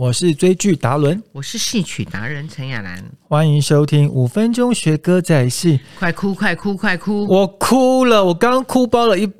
[0.00, 5.78] 我是追剧达伦，我是戏曲达人陈雅兰，欢迎收听五分钟学歌仔戏。
[5.98, 7.26] 快哭快哭快哭！
[7.26, 9.30] 我哭了，我刚哭包了一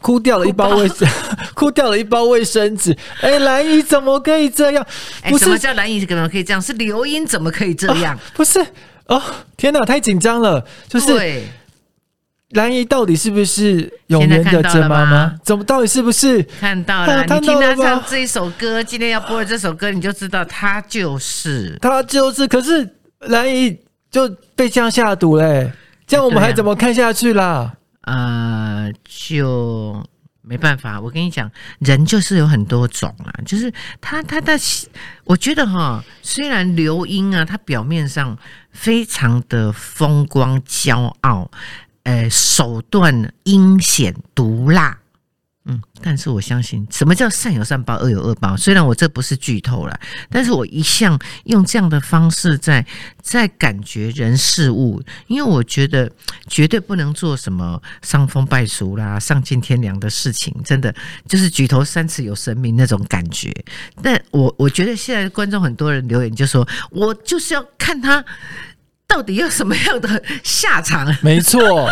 [0.00, 1.08] 哭掉了一包卫生，
[1.54, 2.98] 哭掉了一包卫生纸。
[3.20, 4.84] 哎，蓝姨怎么可以这样？
[5.22, 6.60] 哎，什么叫蓝姨怎么可以这样？
[6.60, 8.18] 是刘英怎么可以这样？
[8.34, 8.58] 不是
[9.06, 9.22] 哦，
[9.56, 11.06] 天哪，太紧张了，就是。
[12.50, 15.38] 蓝姨到底是不是永年的真妈妈？
[15.44, 17.22] 怎么到底是不是看到了？
[17.22, 22.48] 你听她唱这一首歌，今天要播的这首歌，你就知道她就是她就是。
[22.48, 22.88] 可是
[23.20, 23.78] 蓝姨
[24.10, 25.70] 就被这样下毒嘞，
[26.06, 27.74] 这样我们还怎么看下去啦？
[28.02, 30.02] 呃，就
[30.40, 30.98] 没办法。
[30.98, 34.58] 我跟你讲，人就是有很多种啊，就是他他的，
[35.24, 38.34] 我觉得哈，虽然刘英啊，他表面上
[38.70, 41.50] 非常的风光骄傲。
[42.08, 44.98] 呃，手段阴险毒辣，
[45.66, 48.56] 嗯，但是我相信，什么叫善有善报，恶有恶报？
[48.56, 52.86] 虽然我这不是剧透了，但是我一向用这样的方式在
[53.20, 56.10] 在感觉人事物，因为我觉得
[56.46, 60.94] 绝对不能做什么伤风败俗啦、丧尽天良的事情，真的
[61.26, 63.52] 就是举头三尺有神明那种感觉。
[64.02, 68.24] 但我我觉得现在观众很多人留言就说，我就是要看他。
[69.08, 71.12] 到底要什么样的下场？
[71.22, 71.88] 没错，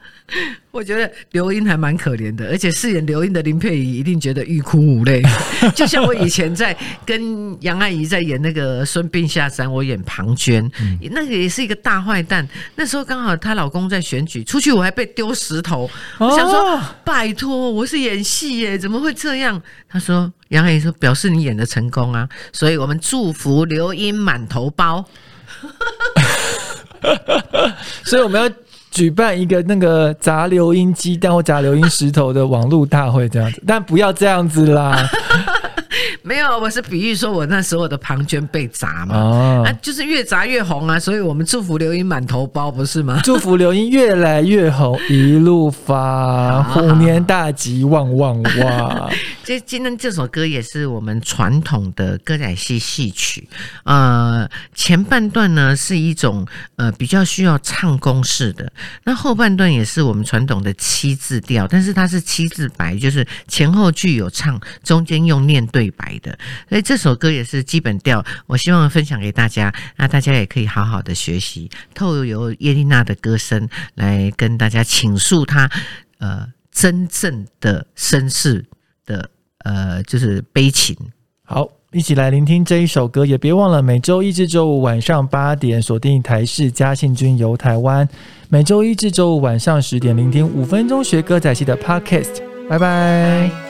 [0.70, 5.22] 我觉得刘英还蛮可怜的，而且饰演刘英的林佩仪一定觉得欲哭无泪。
[5.74, 10.70] 就像我以前在跟杨阿姨在演那个《孙膑下山》，我演庞涓，
[11.10, 12.46] 那个也是一个大坏蛋。
[12.76, 15.90] 那时候刚好她老公在选举，出去我还被丢石头。
[16.18, 19.60] 我想说，拜托，我是演戏耶，怎么会这样？
[19.88, 25.04] 她说，杨阿姨说，表示你演的成功啊，所以我们祝福刘英满头包。
[28.04, 28.50] 所以我们要
[28.90, 34.96] 举办一个那个砸流音鸡蛋或砸流音石头的网络大会，这样子，但不要这样子啦。
[36.22, 43.20] 没有，我是比喻说，我那时候的庞涓被砸嘛，啊，就是越砸越红啊，所以我们祝福刘英满头包，不是吗？
[43.24, 49.10] 祝福刘英越来越红，一路发，虎年大吉，旺旺旺。
[49.50, 53.48] 这今天这首歌也是我们传统的歌仔戏戏曲，
[53.82, 56.46] 呃，前半段呢是一种
[56.76, 58.72] 呃比较需要唱功式的，
[59.02, 66.38] 那后半段也是我们传统的七字调，但是它是七字白，就是前后句有唱，中间用念对白的，
[66.68, 75.68] 所以这首歌也是基本调，我希望分享给大家，那大家也可以好好的学习，透由叶丽娜的歌声来跟大家倾诉她
[76.18, 78.64] 呃真正的身世
[79.04, 79.28] 的。
[79.64, 80.96] 呃，就是悲情。
[81.44, 88.08] 好，一起来聆听这一首歌，也别忘了每周一至周五晚上八点锁定台视嘉信君游台湾，
[88.48, 92.42] 每周一至周五晚上十点聆听五分钟学歌仔戏的 Podcast。
[92.68, 93.69] 拜拜。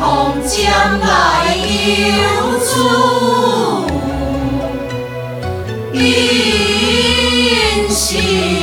[0.00, 2.72] 天风将来有主，
[5.92, 5.98] 因
[7.90, 8.59] 信。